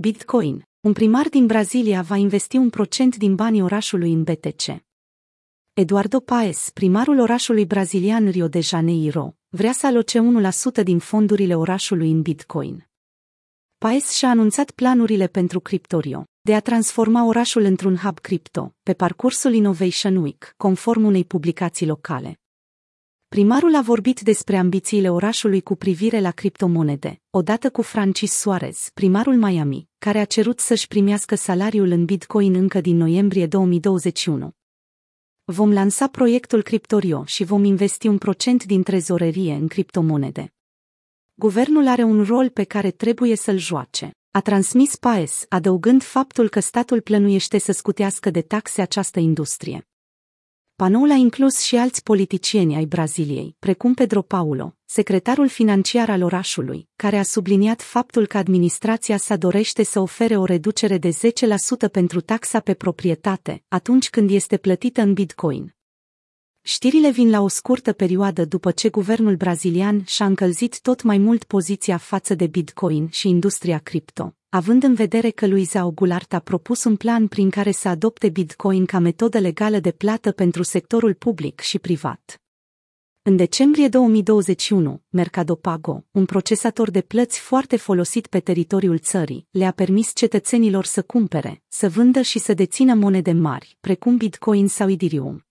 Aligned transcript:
Bitcoin. 0.00 0.62
Un 0.80 0.92
primar 0.92 1.28
din 1.28 1.46
Brazilia 1.46 2.02
va 2.02 2.16
investi 2.16 2.56
un 2.56 2.70
procent 2.70 3.16
din 3.16 3.34
banii 3.34 3.62
orașului 3.62 4.12
în 4.12 4.22
BTC. 4.22 4.84
Eduardo 5.72 6.20
Paes, 6.20 6.70
primarul 6.70 7.18
orașului 7.18 7.66
brazilian 7.66 8.28
Rio 8.28 8.48
de 8.48 8.60
Janeiro, 8.60 9.34
vrea 9.48 9.72
să 9.72 9.86
aloce 9.86 10.20
1% 10.80 10.82
din 10.82 10.98
fondurile 10.98 11.54
orașului 11.56 12.10
în 12.10 12.22
Bitcoin. 12.22 12.88
Paes 13.78 14.10
și-a 14.10 14.28
anunțat 14.28 14.70
planurile 14.70 15.26
pentru 15.26 15.60
Cryptorio, 15.60 16.24
de 16.40 16.54
a 16.54 16.60
transforma 16.60 17.26
orașul 17.26 17.62
într-un 17.62 17.96
hub 17.96 18.18
cripto, 18.18 18.74
pe 18.82 18.94
parcursul 18.94 19.52
Innovation 19.52 20.16
Week, 20.16 20.54
conform 20.56 21.04
unei 21.04 21.24
publicații 21.24 21.86
locale. 21.86 22.40
Primarul 23.28 23.74
a 23.74 23.82
vorbit 23.82 24.20
despre 24.20 24.56
ambițiile 24.56 25.10
orașului 25.10 25.60
cu 25.60 25.76
privire 25.76 26.20
la 26.20 26.30
criptomonede, 26.30 27.20
odată 27.30 27.70
cu 27.70 27.82
Francis 27.82 28.32
Suarez, 28.32 28.90
primarul 28.94 29.34
Miami, 29.34 29.88
care 29.98 30.18
a 30.18 30.24
cerut 30.24 30.60
să-și 30.60 30.86
primească 30.86 31.34
salariul 31.34 31.90
în 31.90 32.04
Bitcoin 32.04 32.54
încă 32.54 32.80
din 32.80 32.96
noiembrie 32.96 33.46
2021. 33.46 34.50
Vom 35.44 35.72
lansa 35.72 36.06
proiectul 36.06 36.62
Cryptorio 36.62 37.24
și 37.24 37.44
vom 37.44 37.64
investi 37.64 38.06
un 38.06 38.18
procent 38.18 38.64
din 38.64 38.82
trezorerie 38.82 39.54
în 39.54 39.68
criptomonede. 39.68 40.54
Guvernul 41.34 41.86
are 41.86 42.02
un 42.02 42.24
rol 42.24 42.48
pe 42.48 42.64
care 42.64 42.90
trebuie 42.90 43.36
să-l 43.36 43.58
joace. 43.58 44.10
A 44.30 44.40
transmis 44.40 44.96
Paes, 44.96 45.44
adăugând 45.48 46.02
faptul 46.02 46.48
că 46.48 46.60
statul 46.60 47.00
plănuiește 47.00 47.58
să 47.58 47.72
scutească 47.72 48.30
de 48.30 48.42
taxe 48.42 48.82
această 48.82 49.20
industrie. 49.20 49.87
Panoul 50.82 51.10
a 51.10 51.14
inclus 51.14 51.60
și 51.60 51.76
alți 51.76 52.02
politicieni 52.02 52.74
ai 52.74 52.84
Braziliei, 52.84 53.56
precum 53.58 53.94
Pedro 53.94 54.22
Paulo, 54.22 54.76
secretarul 54.84 55.48
financiar 55.48 56.10
al 56.10 56.22
orașului, 56.22 56.88
care 56.96 57.18
a 57.18 57.22
subliniat 57.22 57.82
faptul 57.82 58.26
că 58.26 58.38
administrația 58.38 59.16
sa 59.16 59.36
dorește 59.36 59.82
să 59.82 60.00
ofere 60.00 60.36
o 60.36 60.44
reducere 60.44 60.98
de 60.98 61.08
10% 61.08 61.90
pentru 61.92 62.20
taxa 62.20 62.60
pe 62.60 62.74
proprietate, 62.74 63.62
atunci 63.68 64.10
când 64.10 64.30
este 64.30 64.56
plătită 64.56 65.00
în 65.00 65.12
bitcoin. 65.12 65.74
Știrile 66.62 67.10
vin 67.10 67.30
la 67.30 67.40
o 67.40 67.48
scurtă 67.48 67.92
perioadă 67.92 68.44
după 68.44 68.70
ce 68.70 68.88
guvernul 68.88 69.36
brazilian 69.36 70.04
și-a 70.04 70.26
încălzit 70.26 70.80
tot 70.80 71.02
mai 71.02 71.18
mult 71.18 71.44
poziția 71.44 71.96
față 71.96 72.34
de 72.34 72.46
bitcoin 72.46 73.08
și 73.10 73.28
industria 73.28 73.78
cripto, 73.78 74.37
având 74.50 74.82
în 74.82 74.94
vedere 74.94 75.30
că 75.30 75.46
Luiza 75.46 75.84
Ogulart 75.86 76.32
a 76.32 76.38
propus 76.38 76.84
un 76.84 76.96
plan 76.96 77.26
prin 77.26 77.50
care 77.50 77.70
să 77.70 77.88
adopte 77.88 78.28
Bitcoin 78.28 78.86
ca 78.86 78.98
metodă 78.98 79.38
legală 79.38 79.78
de 79.78 79.92
plată 79.92 80.32
pentru 80.32 80.62
sectorul 80.62 81.14
public 81.14 81.60
și 81.60 81.78
privat. 81.78 82.40
În 83.22 83.36
decembrie 83.36 83.88
2021, 83.88 85.02
Mercado 85.08 85.54
Pago, 85.54 86.04
un 86.10 86.24
procesator 86.24 86.90
de 86.90 87.00
plăți 87.00 87.38
foarte 87.38 87.76
folosit 87.76 88.26
pe 88.26 88.40
teritoriul 88.40 88.98
țării, 88.98 89.46
le-a 89.50 89.70
permis 89.70 90.14
cetățenilor 90.14 90.84
să 90.84 91.02
cumpere, 91.02 91.62
să 91.68 91.88
vândă 91.88 92.20
și 92.20 92.38
să 92.38 92.54
dețină 92.54 92.94
monede 92.94 93.32
mari, 93.32 93.76
precum 93.80 94.16
Bitcoin 94.16 94.68
sau 94.68 94.90
Ethereum. 94.90 95.47